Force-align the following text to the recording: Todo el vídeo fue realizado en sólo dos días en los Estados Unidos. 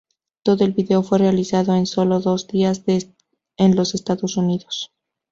Todo 0.41 0.65
el 0.65 0.71
vídeo 0.73 1.03
fue 1.03 1.19
realizado 1.19 1.75
en 1.75 1.85
sólo 1.85 2.19
dos 2.21 2.47
días 2.47 2.81
en 2.87 3.75
los 3.75 3.93
Estados 3.93 4.35
Unidos. 4.35 4.91